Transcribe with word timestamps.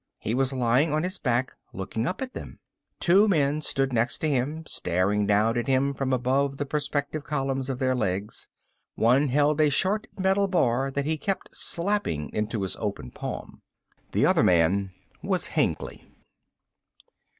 He 0.17 0.33
was 0.33 0.51
lying 0.51 0.91
on 0.91 1.03
his 1.03 1.19
back, 1.19 1.53
looking 1.73 2.07
up 2.07 2.23
at 2.23 2.33
them. 2.33 2.59
Two 2.99 3.27
men 3.27 3.61
stood 3.61 3.93
next 3.93 4.17
to 4.17 4.27
him, 4.29 4.63
staring 4.67 5.27
down 5.27 5.55
at 5.59 5.67
him 5.67 5.93
from 5.93 6.11
above 6.11 6.57
the 6.57 6.65
perspective 6.65 7.23
columns 7.23 7.69
of 7.69 7.77
their 7.77 7.93
legs. 7.93 8.47
One 8.95 9.27
held 9.27 9.61
a 9.61 9.69
short 9.69 10.07
metal 10.17 10.47
bar 10.47 10.89
that 10.89 11.05
he 11.05 11.17
kept 11.19 11.55
slapping 11.55 12.33
into 12.33 12.63
his 12.63 12.75
open 12.77 13.11
palm. 13.11 13.61
The 14.11 14.25
other 14.25 14.41
man 14.41 14.91
was 15.21 15.49
Hengly. 15.49 16.11